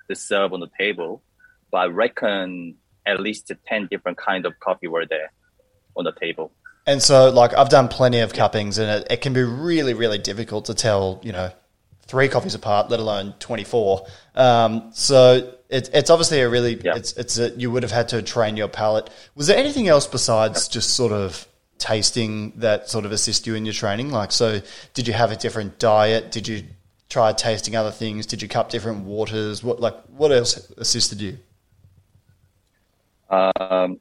[0.08, 1.22] to serve on the table,
[1.70, 5.30] but I reckon at least ten different kind of coffee were there
[5.96, 6.50] on the table.
[6.86, 10.18] And so, like, I've done plenty of cuppings, and it, it can be really, really
[10.18, 11.52] difficult to tell, you know,
[12.06, 14.06] three coffees apart, let alone 24.
[14.34, 16.96] Um, so it, it's obviously a really, Yeah.
[16.96, 19.08] it's, it's a, you would have had to train your palate.
[19.34, 21.46] Was there anything else besides just sort of
[21.78, 24.10] tasting that sort of assist you in your training?
[24.10, 24.60] Like, so
[24.94, 26.30] did you have a different diet?
[26.30, 26.64] Did you
[27.08, 28.26] try tasting other things?
[28.26, 29.62] Did you cup different waters?
[29.62, 31.38] What, like, what else assisted you?
[33.30, 34.00] Um,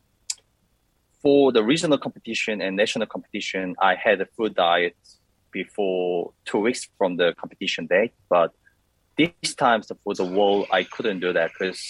[1.22, 4.96] for the regional competition and national competition, I had a food diet
[5.52, 8.14] before two weeks from the competition date.
[8.30, 8.54] But
[9.20, 11.82] this time for the world, I couldn't do that because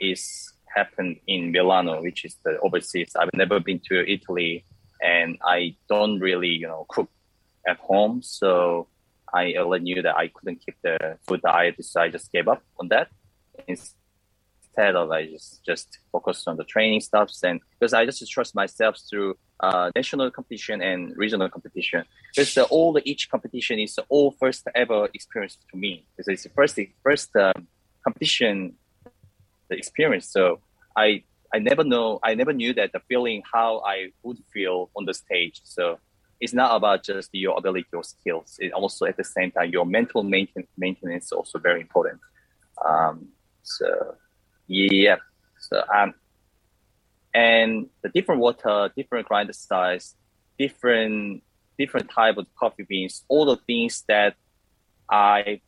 [0.00, 3.12] it's happened in Milano, which is the overseas.
[3.18, 4.64] I've never been to Italy,
[5.02, 7.10] and I don't really, you know, cook
[7.66, 8.22] at home.
[8.22, 8.88] So
[9.32, 12.62] I already knew that I couldn't keep the food diet, so I just gave up
[12.80, 13.08] on that
[14.78, 18.96] of I just just focus on the training stuffs and because I just trust myself
[19.08, 22.04] through uh, national competition and regional competition.
[22.34, 26.04] Because the, all the each competition is all first ever experience to me.
[26.16, 27.66] Because it's the first first um,
[28.04, 28.74] competition
[29.68, 30.28] the experience.
[30.28, 30.60] So
[30.96, 31.22] I
[31.54, 35.14] I never know I never knew that the feeling how I would feel on the
[35.14, 35.60] stage.
[35.64, 35.98] So
[36.40, 38.56] it's not about just your ability or skills.
[38.58, 42.20] It also at the same time your mental mainten- maintenance is also very important.
[42.84, 43.28] Um,
[43.62, 44.16] so
[44.66, 45.16] yeah.
[45.60, 46.14] So um,
[47.34, 50.14] and the different water, different grinder size,
[50.58, 51.42] different
[51.78, 54.36] different type of coffee beans, all the things that
[55.10, 55.60] I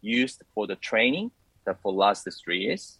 [0.00, 1.30] used for the training
[1.64, 2.98] that for last three years.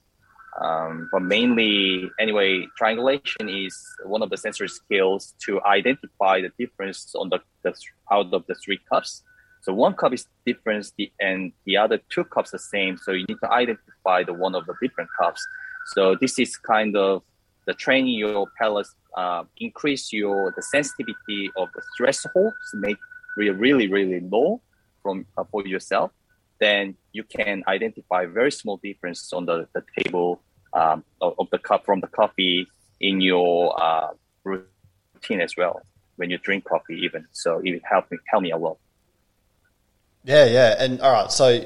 [0.60, 7.14] Um, but mainly, anyway, triangulation is one of the sensory skills to identify the difference
[7.14, 7.74] on the, the
[8.10, 9.22] out of the three cups.
[9.66, 12.96] So one cup is different, and the other two cups are same.
[12.98, 15.44] So you need to identify the one of the different cups.
[15.86, 17.24] So this is kind of
[17.66, 22.96] the training your palate, uh, increase your the sensitivity of the threshold to make
[23.36, 24.62] really really really low
[25.02, 26.12] from uh, for yourself.
[26.60, 30.42] Then you can identify very small difference on the, the table
[30.74, 32.68] um, of, of the cup from the coffee
[33.00, 34.10] in your uh,
[34.44, 35.82] routine as well
[36.14, 37.26] when you drink coffee even.
[37.32, 38.78] So it helped me help me a lot.
[40.26, 40.74] Yeah, yeah.
[40.78, 41.64] And all right, so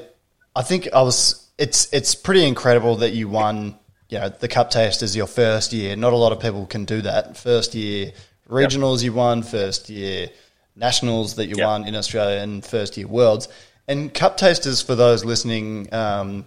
[0.55, 3.75] I think I was it's it's pretty incredible that you won,
[4.09, 5.95] you know, the cup taste is your first year.
[5.95, 7.37] Not a lot of people can do that.
[7.37, 8.13] First year
[8.47, 10.29] regionals you won, first year
[10.75, 11.65] nationals that you Yep.
[11.65, 13.47] won in Australia and first year worlds.
[13.87, 16.45] And cup tasters for those listening um,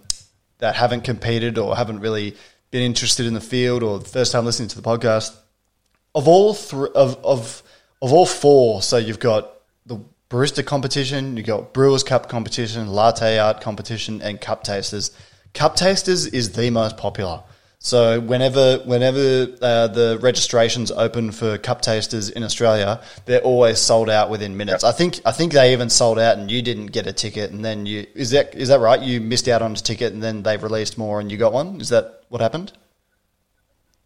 [0.59, 2.35] that haven't competed or haven't really
[2.71, 5.35] been interested in the field or the first time listening to the podcast,
[6.13, 7.61] of all three of, of
[8.01, 9.51] of all four, so you've got
[10.29, 15.11] barista competition, you've got Brewers Cup competition, latte art competition, and cup tasters.
[15.53, 17.43] Cup tasters is the most popular.
[17.79, 24.09] So whenever whenever uh, the registrations open for cup tasters in Australia, they're always sold
[24.09, 24.83] out within minutes.
[24.83, 27.63] I think I think they even sold out, and you didn't get a ticket, and
[27.63, 28.99] then you is that is that right?
[28.99, 31.79] You missed out on a ticket, and then they've released more, and you got one.
[31.79, 32.73] Is that what happened?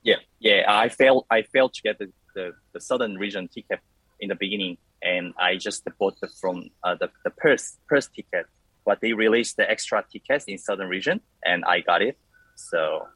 [0.03, 0.65] Yeah, yeah.
[0.67, 1.25] I failed.
[1.31, 3.79] I failed to get the, the, the southern region ticket
[4.19, 8.45] in the beginning, and I just bought the from uh, the the Perth Perth ticket.
[8.85, 12.17] But they released the extra tickets in southern region, and I got it.
[12.55, 13.07] So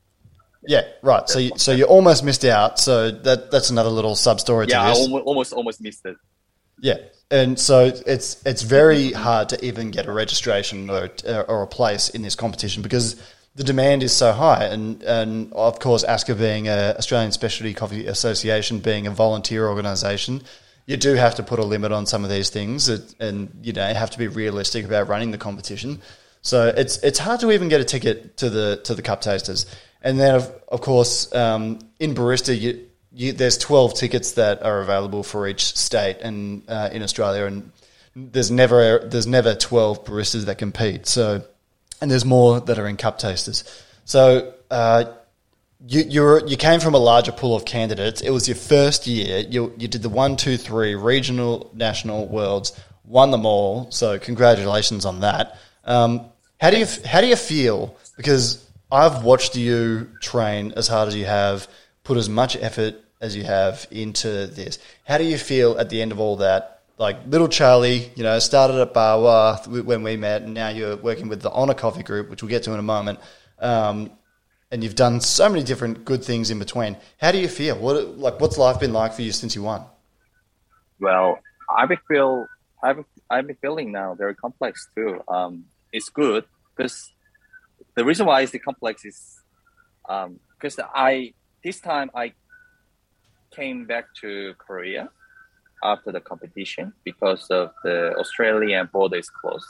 [0.67, 1.27] Yeah, right.
[1.27, 2.79] So you, so you almost missed out.
[2.79, 6.17] So that that's another little sub story Yeah, to I almost, almost missed it.
[6.79, 6.97] Yeah,
[7.31, 12.09] and so it's it's very hard to even get a registration or or a place
[12.09, 13.15] in this competition because
[13.55, 18.07] the demand is so high, and and of course, ASCA being a Australian Specialty Coffee
[18.07, 20.41] Association, being a volunteer organisation,
[20.85, 23.93] you do have to put a limit on some of these things, and you know
[23.93, 26.01] have to be realistic about running the competition.
[26.41, 29.65] So it's it's hard to even get a ticket to the to the cup tasters,
[30.01, 34.81] and then of, of course um, in barista you, you, there's 12 tickets that are
[34.81, 37.71] available for each state and uh, in Australia, and
[38.15, 41.07] there's never there's never 12 baristas that compete.
[41.07, 41.43] So
[42.01, 43.63] and there's more that are in cup tasters.
[44.03, 45.05] So uh,
[45.85, 48.21] you you're, you came from a larger pool of candidates.
[48.21, 49.39] It was your first year.
[49.39, 53.91] You you did the one, two, three regional, national, worlds, won them all.
[53.91, 55.57] So congratulations on that.
[55.83, 56.25] Um,
[56.59, 57.97] how do you how do you feel?
[58.15, 61.67] Because I've watched you train as hard as you have,
[62.03, 64.79] put as much effort as you have into this.
[65.05, 66.81] How do you feel at the end of all that?
[66.97, 71.27] Like little Charlie, you know, started at Bawa when we met, and now you're working
[71.27, 73.19] with the ONA Coffee Group, which we'll get to in a moment.
[73.59, 74.11] Um,
[74.73, 76.97] and you've done so many different good things in between.
[77.21, 77.77] How do you feel?
[77.77, 79.85] What like what's life been like for you since you won?
[80.99, 81.37] Well,
[81.69, 82.47] I feel
[82.81, 85.21] I've I've been feeling now very complex too.
[85.27, 87.11] Um, it's good because
[87.93, 89.39] the reason why it's the complex is
[90.03, 91.33] because I
[91.63, 92.33] this time I
[93.55, 95.09] came back to Korea
[95.83, 99.67] after the competition because of the Australian border is closed.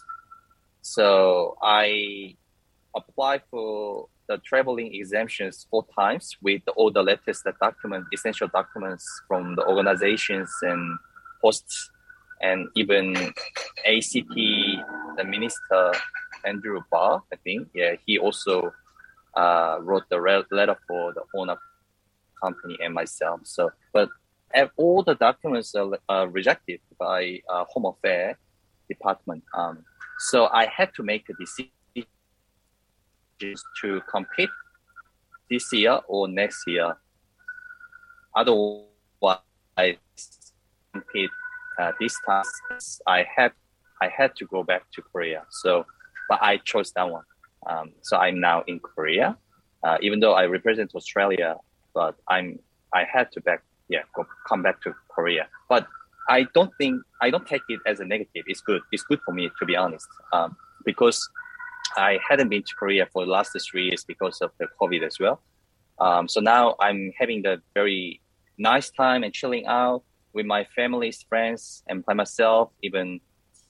[0.81, 2.37] So I
[2.95, 9.55] applied for the traveling exemptions four times with all the latest document, essential documents from
[9.55, 10.97] the organizations and
[11.41, 11.89] hosts,
[12.41, 13.15] and even
[13.85, 15.93] ACT, the minister
[16.45, 18.73] Andrew Barr, I think, yeah, he also
[19.35, 20.17] uh, wrote the
[20.51, 21.57] letter for the ONA
[22.41, 23.41] company and myself.
[23.43, 24.09] So, but
[24.77, 28.35] all the documents are uh, rejected by uh, Home Affairs
[28.87, 29.43] Department.
[29.53, 29.83] Um,
[30.19, 31.71] so I had to make a decision
[33.39, 34.49] to compete
[35.49, 36.95] this year or next year.
[38.35, 38.83] Otherwise,
[40.93, 41.29] compete
[41.79, 42.43] uh, this time.
[43.07, 43.51] I had
[44.01, 45.43] I had to go back to Korea.
[45.49, 45.85] So,
[46.29, 47.23] but I chose that one.
[47.67, 49.37] Um, so I'm now in Korea,
[49.83, 51.57] uh, even though I represent Australia.
[51.93, 52.59] But I'm
[52.93, 55.47] I had to back yeah go, come back to Korea.
[55.69, 55.87] But
[56.29, 58.43] I don't think I don't take it as a negative.
[58.47, 58.81] It's good.
[58.91, 61.29] It's good for me to be honest, um, because
[61.95, 65.19] I hadn't been to Korea for the last three years because of the COVID as
[65.19, 65.41] well.
[65.99, 68.21] Um, so now I'm having the very
[68.57, 70.03] nice time and chilling out
[70.33, 73.19] with my family's friends and by myself, even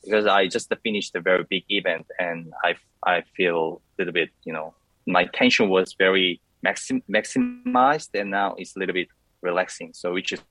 [0.04, 4.30] because I just finished a very big event and I, I feel a little bit,
[4.44, 4.74] you know,
[5.06, 9.10] my tension was very maxim, maximized and now it's a little bit
[9.42, 9.92] relaxing.
[9.94, 10.42] So which is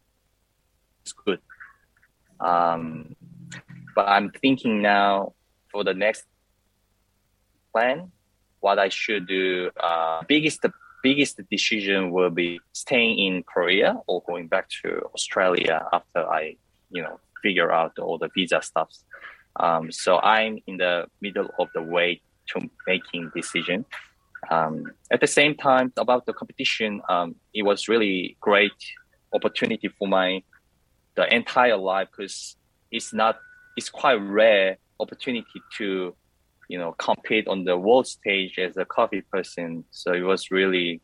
[1.24, 1.40] good.
[2.40, 3.16] Um,
[3.94, 5.34] but I'm thinking now
[5.70, 6.24] for the next
[7.72, 8.12] plan,
[8.60, 9.70] what I should do.
[9.78, 10.64] Uh, biggest
[11.02, 16.56] biggest decision will be staying in Korea or going back to Australia after I,
[16.90, 19.04] you know, figure out all the visa stuffs.
[19.56, 23.84] Um, so I'm in the middle of the way to making decision.
[24.50, 28.72] Um, at the same time, about the competition, um, it was really great
[29.32, 30.42] opportunity for my
[31.14, 32.56] the entire life because
[32.90, 33.36] it's not
[33.76, 36.14] it's quite rare opportunity to
[36.72, 39.84] you know compete on the world stage as a coffee person.
[39.90, 41.02] So it was really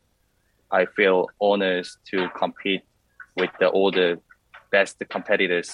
[0.71, 2.83] i feel honored to compete
[3.35, 4.19] with the, all the
[4.71, 5.69] best competitors.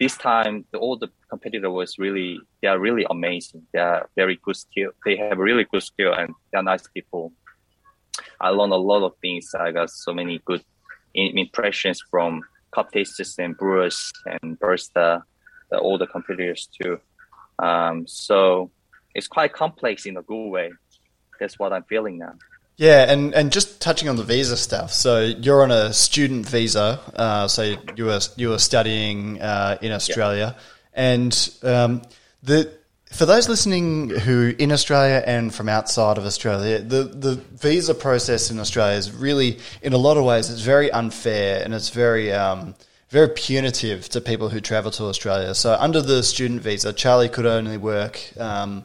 [0.00, 3.62] This time the all the competitor was really they are really amazing.
[3.72, 4.90] They are very good skill.
[5.04, 7.32] They have really good skill and they're nice people.
[8.40, 9.44] I learned a lot of things.
[9.66, 10.64] I got so many good
[11.14, 12.30] impressions from
[12.74, 15.22] cup tasters and brewers and barista
[15.70, 16.98] the, all the competitors too.
[17.58, 18.70] Um, so
[19.14, 20.72] it's quite complex in a good way.
[21.40, 22.34] That's what I'm feeling now.
[22.76, 24.92] Yeah, and, and just touching on the visa stuff.
[24.92, 27.00] So you're on a student visa.
[27.14, 30.56] Uh, so you were you were studying uh, in Australia,
[30.92, 32.02] and um,
[32.42, 32.72] the
[33.12, 38.50] for those listening who in Australia and from outside of Australia, the the visa process
[38.50, 42.32] in Australia is really, in a lot of ways, it's very unfair and it's very
[42.32, 42.74] um,
[43.10, 45.54] very punitive to people who travel to Australia.
[45.54, 48.20] So under the student visa, Charlie could only work.
[48.36, 48.84] Um,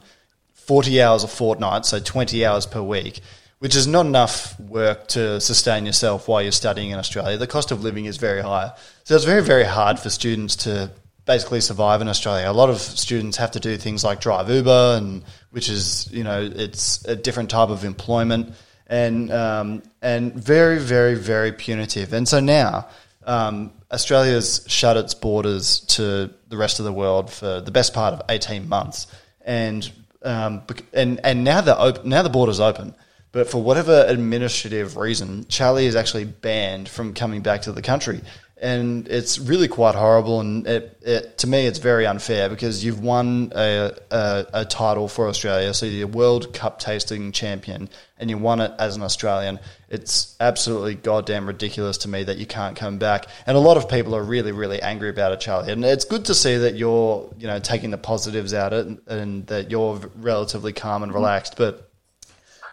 [0.70, 3.22] 40 hours a fortnight, so 20 hours per week,
[3.58, 7.40] which is not enough work to sustain yourself while you're studying in Australia.
[7.40, 8.74] The cost of living is very high.
[9.04, 10.92] So it's very, very hard for students to
[11.26, 12.52] basically survive in Australia.
[12.52, 16.24] A lot of students have to do things like drive Uber, and which is, you
[16.24, 18.54] know, it's a different type of employment.
[18.86, 22.14] and um, and very, very, very punitive.
[22.14, 22.88] And so now
[23.26, 28.14] um, Australia's shut its borders to the rest of the world for the best part
[28.14, 29.08] of eighteen months,
[29.42, 29.92] and
[30.24, 32.96] um, and and now the op- now the borders open.
[33.32, 38.22] But for whatever administrative reason, Charlie is actually banned from coming back to the country
[38.62, 40.40] and it's really quite horrible.
[40.40, 45.08] And it, it, to me, it's very unfair because you've won a, a, a, title
[45.08, 49.60] for Australia, so you're World Cup tasting champion, and you won it as an Australian.
[49.90, 53.28] It's absolutely goddamn ridiculous to me that you can't come back.
[53.46, 55.72] And a lot of people are really, really angry about it, Charlie.
[55.72, 58.88] And it's good to see that you're, you know, taking the positives out of it,
[58.88, 61.89] and, and that you're relatively calm and relaxed, but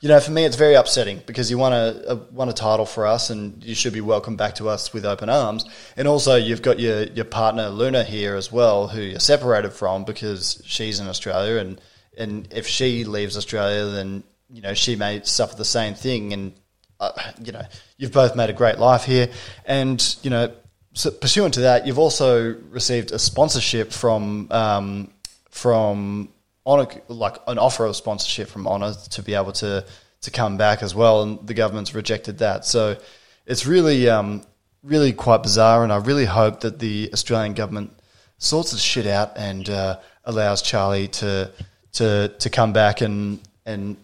[0.00, 2.86] you know, for me, it's very upsetting because you won a, a, won a title
[2.86, 5.64] for us, and you should be welcomed back to us with open arms.
[5.96, 10.04] And also, you've got your your partner Luna here as well, who you're separated from
[10.04, 11.80] because she's in Australia, and
[12.16, 16.32] and if she leaves Australia, then you know she may suffer the same thing.
[16.32, 16.52] And
[17.00, 17.64] uh, you know,
[17.96, 19.30] you've both made a great life here,
[19.64, 20.52] and you know,
[20.92, 25.12] so pursuant to that, you've also received a sponsorship from um,
[25.50, 26.28] from
[26.66, 29.86] on a, like an offer of sponsorship from ONA to be able to
[30.22, 32.64] to come back as well, and the government's rejected that.
[32.66, 32.98] So
[33.46, 34.42] it's really um,
[34.82, 37.92] really quite bizarre, and I really hope that the Australian government
[38.38, 41.52] sorts the shit out and uh, allows Charlie to
[41.92, 43.96] to to come back and and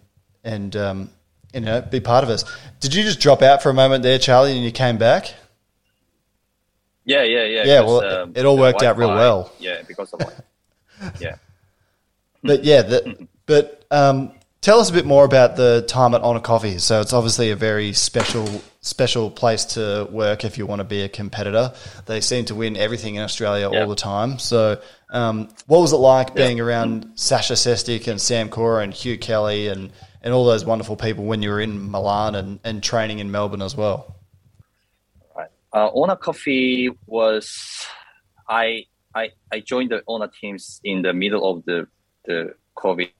[0.44, 1.11] and um,
[1.53, 2.44] you know be part of us.
[2.79, 5.35] Did you just drop out for a moment there, Charlie, and you came back?
[7.05, 7.64] Yeah, yeah, yeah.
[7.64, 9.53] Yeah, well, um, it all worked out real well.
[9.59, 10.37] Yeah, because of like,
[11.20, 11.35] yeah.
[12.42, 16.40] But yeah, the, but um, tell us a bit more about the time at ONA
[16.40, 16.78] Coffee.
[16.78, 21.02] So it's obviously a very special special place to work if you want to be
[21.02, 21.72] a competitor.
[22.07, 23.81] They seem to win everything in Australia yeah.
[23.81, 24.40] all the time.
[24.40, 26.64] So um, what was it like being yeah.
[26.64, 31.24] around Sasha Sestic and Sam Cora and Hugh Kelly and, and all those wonderful people
[31.24, 34.16] when you were in Milan and, and training in Melbourne as well?
[35.37, 35.50] Right.
[35.72, 37.87] Uh, ONA Coffee was
[38.48, 41.87] I I, I joined the ONA teams in the middle of the
[42.25, 43.11] the COVID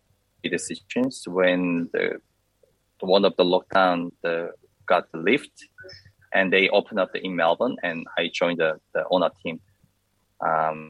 [0.45, 2.21] decisions when the
[3.01, 4.53] one of the lockdown the,
[4.87, 5.67] got the lift
[6.33, 9.61] and they opened up in Melbourne and I joined the, the ONA team.
[10.41, 10.89] Um,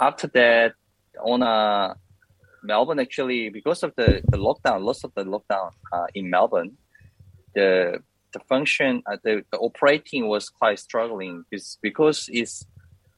[0.00, 0.74] after that,
[1.22, 1.96] ONA
[2.62, 6.76] Melbourne actually because of the, the lockdown, lots of the lockdown uh, in Melbourne,
[7.54, 7.98] the
[8.32, 12.66] the function, uh, the, the operating was quite struggling because because it's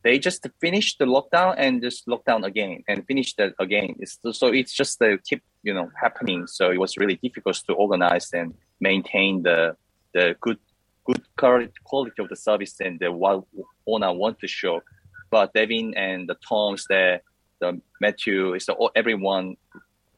[0.03, 3.97] they just finish the lockdown and just lockdown again and finish that again.
[3.99, 6.47] It's, so it's just the keep you know happening.
[6.47, 9.77] So it was really difficult to organize and maintain the
[10.15, 10.59] the good
[11.05, 13.45] good quality of the service and the what
[13.87, 14.83] ONA want to show.
[15.31, 17.23] But Devin and the Toms there,
[17.61, 19.57] the Matthew is everyone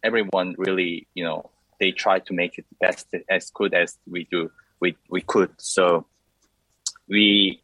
[0.05, 4.51] everyone really you know they try to make it best as good as we do
[4.81, 5.51] we we could.
[5.59, 6.07] So
[7.09, 7.63] we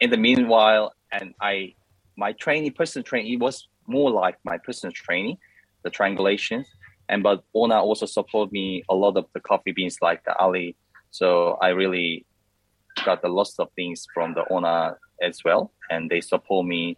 [0.00, 1.74] in the meanwhile and I
[2.16, 5.36] my training personal training it was more like my personal training,
[5.82, 6.66] the triangulations.
[7.08, 10.76] And but Ona also support me a lot of the coffee beans like the Ali.
[11.10, 12.24] So I really
[13.04, 15.72] got a lot of things from the Ona as well.
[15.90, 16.96] And they support me.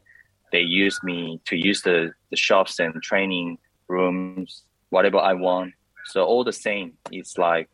[0.52, 3.56] They use me to use the, the shops and training
[3.88, 5.72] rooms, whatever I want.
[6.04, 7.70] So all the same, it's like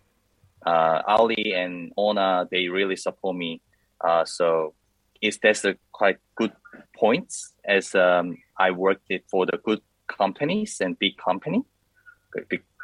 [0.64, 3.60] uh, Ali and Ona, they really support me.
[4.00, 4.74] Uh, so
[5.20, 6.52] is that's a quite good
[6.96, 11.64] points as um, I worked for the good companies and big company.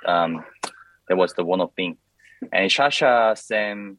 [0.05, 0.45] Um,
[1.09, 1.97] that was the one of thing.
[2.53, 3.99] And Shasha, Sam,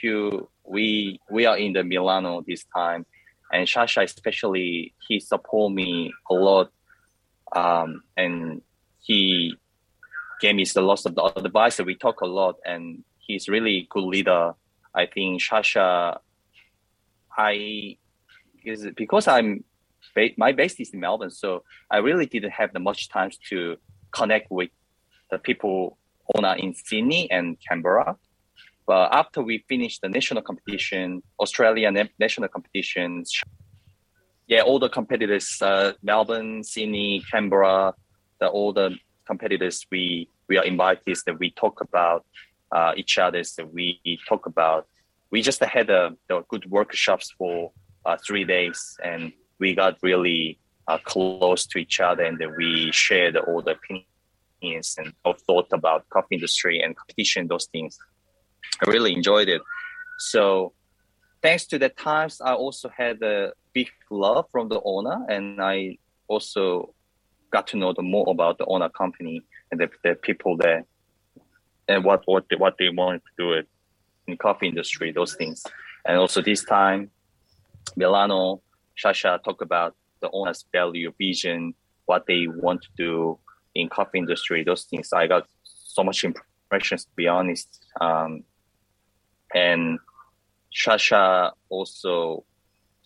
[0.00, 3.06] Hugh, we we are in the Milano this time,
[3.52, 6.70] and Shasha especially he support me a lot,
[7.54, 8.62] um, and
[9.00, 9.54] he
[10.40, 11.78] gave me a lot of the advice.
[11.78, 14.54] We talk a lot, and he's really good leader.
[14.94, 16.18] I think Shasha
[17.38, 17.96] I
[18.68, 19.64] is because I'm
[20.36, 23.76] my base is in Melbourne, so I really didn't have the much time to
[24.12, 24.70] connect with
[25.30, 25.98] the people
[26.34, 28.16] ONA in Sydney and Canberra.
[28.86, 33.42] But after we finished the national competition, Australian national competitions,
[34.46, 37.94] yeah, all the competitors, uh, Melbourne, Sydney, Canberra,
[38.40, 38.96] the, all the
[39.26, 42.24] competitors we we are invited that we talk about
[42.72, 44.86] uh, each other's that we talk about
[45.30, 47.70] we just had a, a good workshops for
[48.04, 53.36] uh, three days and we got really uh, close to each other and we shared
[53.36, 55.12] all the opinions and
[55.46, 57.98] thought about coffee industry and competition those things
[58.86, 59.62] i really enjoyed it
[60.18, 60.72] so
[61.42, 65.96] thanks to the times i also had a big love from the ONA and i
[66.26, 66.94] also
[67.50, 70.84] got to know the more about the ONA company and the, the people there
[71.88, 73.66] and what what they, what they want to do it
[74.26, 75.64] in coffee industry, those things.
[76.06, 77.10] And also this time,
[77.96, 78.62] Milano,
[78.96, 81.74] Shasha talk about the ONA's value, vision,
[82.06, 83.38] what they want to do
[83.74, 85.12] in coffee industry, those things.
[85.12, 87.84] I got so much impressions to be honest.
[88.00, 88.44] Um,
[89.54, 89.98] and
[90.74, 92.44] Shasha also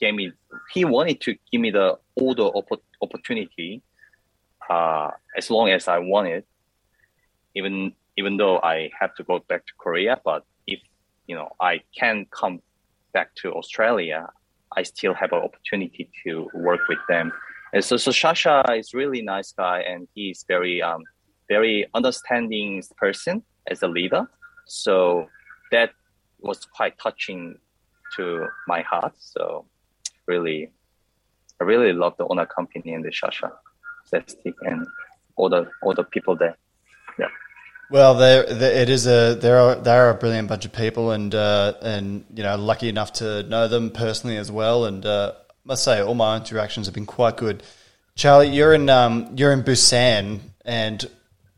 [0.01, 0.33] gave me
[0.73, 2.51] he wanted to give me the older
[3.01, 3.83] opportunity
[4.69, 6.45] uh, as long as I wanted,
[7.55, 10.21] even even though I have to go back to Korea.
[10.25, 10.81] But if
[11.27, 12.61] you know I can come
[13.13, 14.29] back to Australia,
[14.77, 17.33] I still have an opportunity to work with them.
[17.73, 21.03] And so, so Shasha is really nice guy, and he's very um,
[21.49, 24.27] very understanding person as a leader.
[24.67, 25.29] So
[25.71, 25.91] that
[26.41, 27.57] was quite touching
[28.17, 29.15] to my heart.
[29.19, 29.67] So
[30.27, 30.71] really,
[31.61, 33.51] I really love the ONA company and the Shasha,
[34.05, 34.87] Sestic, and
[35.37, 36.57] all the all the people there.
[37.19, 37.29] Yeah.
[37.93, 41.35] Well, there, it is a there are they are a brilliant bunch of people, and
[41.35, 44.87] uh, and you know lucky enough to know them personally as well.
[44.87, 47.63] And uh, I must say, all my interactions have been quite good.
[48.15, 51.07] Charlie, you're in um, you're in Busan, and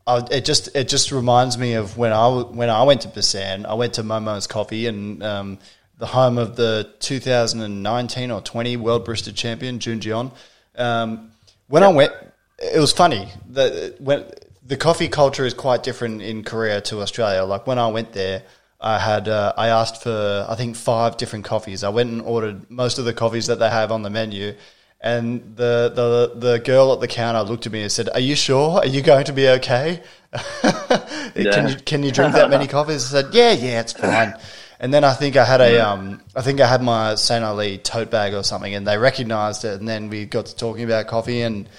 [0.05, 3.65] I, it just it just reminds me of when I when I went to Busan.
[3.65, 5.57] I went to Momo's Coffee and um,
[5.99, 10.31] the home of the 2019 or 20 World Barista Champion Jeon Jooyeon.
[10.77, 11.31] Um,
[11.67, 12.11] when I went,
[12.59, 14.25] it was funny that when
[14.65, 17.43] the coffee culture is quite different in Korea to Australia.
[17.43, 18.43] Like when I went there,
[18.81, 21.83] I had uh, I asked for I think five different coffees.
[21.83, 24.55] I went and ordered most of the coffees that they have on the menu,
[24.99, 28.35] and the the the girl at the counter looked at me and said, "Are you
[28.35, 28.79] sure?
[28.79, 30.01] Are you going to be okay?
[30.61, 34.33] can you can you drink that many coffees?" I said, "Yeah, yeah, it's fine."
[34.77, 37.77] And then I think I had a um, I think I had my Saint Ali
[37.77, 41.07] tote bag or something, and they recognised it, and then we got to talking about
[41.07, 41.69] coffee and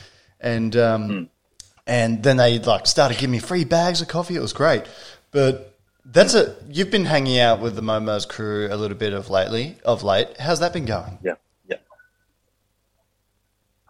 [0.41, 1.29] and um, mm
[1.87, 4.37] and then they like started giving me free bags of coffee.
[4.37, 4.85] It was great,
[5.31, 5.75] but
[6.05, 9.77] that's a you've been hanging out with the Momo's crew a little bit of lately
[9.85, 10.29] of late.
[10.39, 11.19] How's that been going?
[11.23, 11.35] Yeah,
[11.69, 11.77] yeah.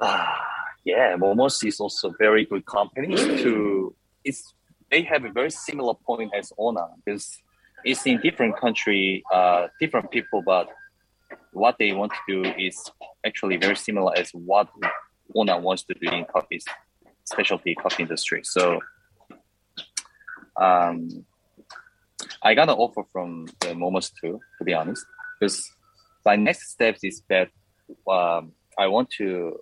[0.01, 0.38] Ah,
[0.84, 1.16] yeah.
[1.16, 3.14] Momo's is also very good company.
[3.16, 3.94] To
[4.24, 4.53] it's
[4.90, 7.38] they have a very similar point as Ona because
[7.84, 10.68] it's in different country, uh, different people, but
[11.53, 12.90] what they want to do is
[13.24, 14.68] actually very similar as what
[15.34, 16.61] Ona wants to do in coffee
[17.27, 18.43] specialty coffee industry.
[18.45, 18.81] So
[20.57, 21.24] um,
[22.43, 25.05] I got an offer from the Momos too, to be honest,
[25.39, 25.70] because
[26.24, 27.49] my next steps is that
[28.11, 29.59] um, I want to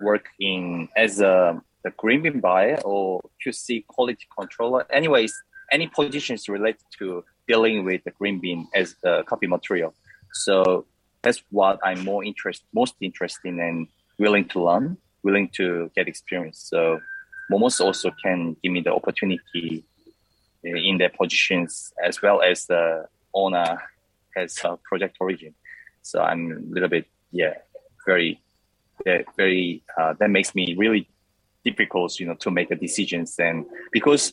[0.00, 1.60] work in as a
[1.96, 4.90] green bean buyer or QC quality controller.
[4.90, 5.34] Anyways,
[5.70, 9.94] any positions related to dealing with the green bean as the coffee material.
[10.32, 10.86] So
[11.22, 13.88] that's what I'm more interest, most interested in and
[14.18, 16.58] willing to learn willing to get experience.
[16.70, 17.00] So
[17.50, 19.84] Momos also can give me the opportunity
[20.62, 23.78] in their positions as well as the ONA
[24.36, 25.54] has a project origin.
[26.02, 27.54] So I'm a little bit, yeah,
[28.06, 28.40] very,
[29.36, 31.08] very, uh, that makes me really
[31.64, 33.38] difficult, you know, to make a decisions.
[33.38, 34.32] And because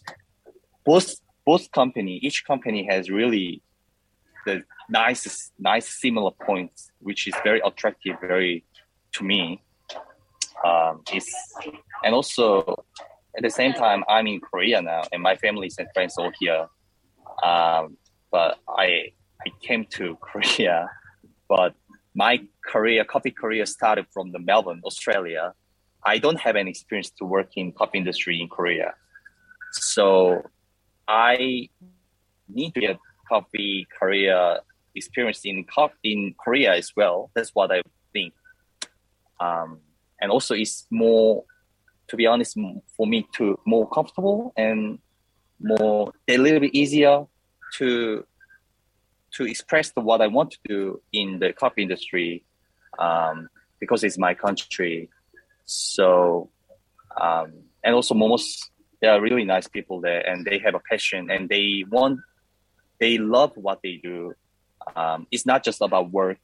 [0.85, 1.15] both,
[1.45, 3.61] both company, each company has really
[4.45, 8.63] the nice, nice similar points, which is very attractive, very
[9.13, 9.61] to me
[10.65, 11.27] um, is
[12.03, 12.83] and also
[13.37, 16.67] at the same time I'm in Korea now and my family and friends all here.
[17.43, 17.97] Um,
[18.31, 19.11] but I
[19.45, 20.89] I came to Korea,
[21.47, 21.73] but
[22.13, 25.53] my career coffee career started from the Melbourne, Australia.
[26.03, 28.93] I don't have any experience to work in coffee industry in Korea,
[29.71, 30.43] so
[31.07, 31.69] I
[32.49, 32.97] need to get
[33.29, 34.59] coffee career
[34.95, 37.31] experience in coffee in Korea as well.
[37.33, 37.81] That's what I
[38.13, 38.33] think.
[39.39, 39.79] Um,
[40.21, 41.43] and also it's more
[42.07, 42.57] to be honest
[42.95, 44.99] for me to more comfortable and
[45.59, 47.25] more a little bit easier
[47.73, 48.25] to
[49.33, 52.43] to express the, what I want to do in the coffee industry
[52.99, 53.47] um,
[53.79, 55.09] because it's my country.
[55.65, 56.49] So
[57.19, 57.53] um,
[57.83, 58.69] and also Momos,
[59.01, 62.19] they are really nice people there, and they have a passion and they want
[62.99, 64.33] they love what they do.
[64.95, 66.39] Um, it's not just about work;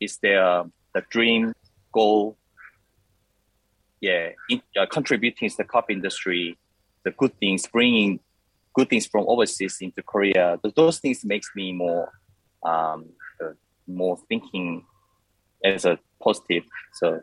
[0.00, 0.64] it's their
[0.94, 1.54] the dream,
[1.92, 2.36] goal,
[4.02, 6.58] yeah, in, uh, contributing to the coffee industry,
[7.04, 8.18] the good things, bringing
[8.74, 10.58] good things from overseas into Korea.
[10.74, 12.12] Those things makes me more,
[12.64, 13.52] um, uh,
[13.86, 14.84] more thinking
[15.64, 16.64] as a positive.
[16.94, 17.20] So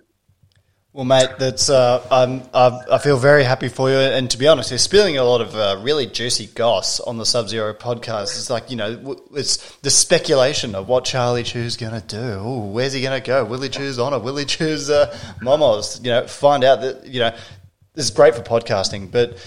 [0.92, 3.98] well, mate, that's uh, I'm, i feel very happy for you.
[3.98, 7.28] And to be honest, you're spilling a lot of uh, really juicy goss on the
[7.28, 8.36] Sub Zero podcast.
[8.36, 12.40] It's like you know, it's the speculation of what Charlie Chu's going to do.
[12.40, 13.46] Ooh, where's he going to go?
[13.46, 14.18] Will he choose ONA?
[14.18, 16.04] Will he choose uh, Momos?
[16.04, 17.36] You know, find out that you know
[17.94, 19.12] this is great for podcasting.
[19.12, 19.38] But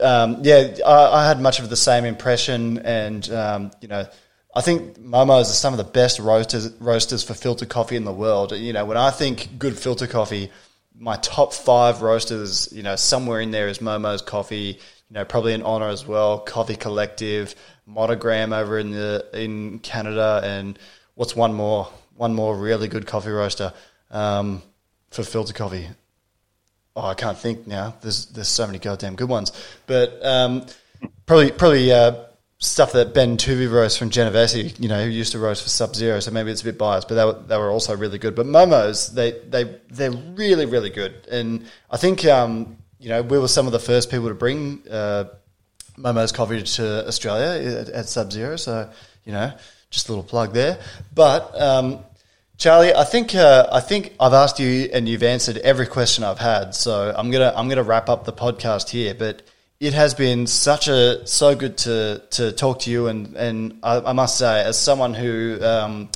[0.00, 4.06] um, yeah, I, I, had much of the same impression, and um, you know,
[4.54, 8.12] I think Momo's are some of the best roasters roasters for filter coffee in the
[8.12, 8.52] world.
[8.52, 10.52] You know, when I think good filter coffee,
[11.02, 14.78] my top five roasters, you know, somewhere in there is Momo's Coffee.
[15.10, 16.38] You know, probably an honor as well.
[16.38, 20.78] Coffee Collective, Monogram over in the in Canada, and
[21.16, 21.88] what's one more?
[22.16, 23.72] One more really good coffee roaster
[24.12, 24.62] um,
[25.10, 25.88] for filter coffee.
[26.94, 27.96] Oh, I can't think now.
[28.00, 29.50] There's there's so many goddamn good ones,
[29.86, 30.66] but um,
[31.26, 31.90] probably probably.
[31.90, 32.26] Uh,
[32.62, 35.96] stuff that Ben Tuvey roasts from Genovese, you know, who used to roast for Sub
[35.96, 38.36] Zero, so maybe it's a bit biased, but they were, they were also really good.
[38.36, 43.38] But Momo's, they they they're really really good, and I think um, you know we
[43.38, 45.24] were some of the first people to bring uh,
[45.98, 48.88] Momo's coffee to Australia at, at Sub Zero, so
[49.24, 49.52] you know,
[49.90, 50.78] just a little plug there.
[51.12, 51.98] But um,
[52.58, 56.38] Charlie, I think uh, I think I've asked you and you've answered every question I've
[56.38, 59.42] had, so I'm gonna I'm gonna wrap up the podcast here, but
[59.82, 63.98] it has been such a so good to to talk to you, and and I,
[63.98, 66.08] I must say, as someone who um,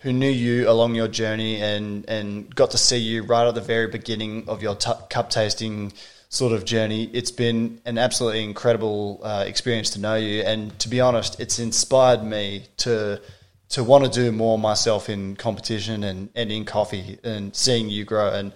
[0.00, 3.60] who knew you along your journey and and got to see you right at the
[3.60, 5.92] very beginning of your t- cup tasting
[6.30, 10.42] sort of journey, it's been an absolutely incredible uh, experience to know you.
[10.42, 13.20] And to be honest, it's inspired me to
[13.68, 18.04] to want to do more myself in competition and, and in coffee and seeing you
[18.04, 18.52] grow and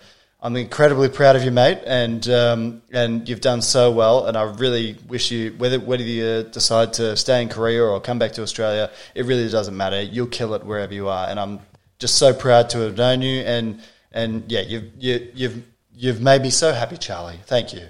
[0.47, 4.27] I'm incredibly proud of you, mate, and um, and you've done so well.
[4.27, 8.21] And I really wish you whether whether you decide to stay in Korea or come
[8.21, 10.01] back to Australia, it really doesn't matter.
[10.01, 11.59] You'll kill it wherever you are, and I'm
[11.99, 13.41] just so proud to have known you.
[13.41, 13.83] And
[14.13, 17.41] and yeah, you've you, you've you've made me so happy, Charlie.
[17.47, 17.89] Thank you.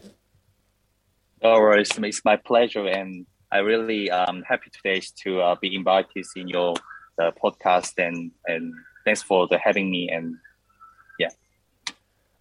[1.43, 6.25] No worries, it's my pleasure, and I really um happy today to uh, be invited
[6.35, 6.73] in your
[7.21, 8.73] uh, podcast, and and
[9.05, 10.37] thanks for the having me and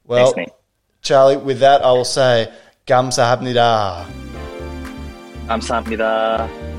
[0.07, 0.51] well, Thanks,
[1.01, 2.51] Charlie, with that, I will say,
[2.85, 4.05] Gamsahamnida.
[5.47, 6.74] Gamsahamnida.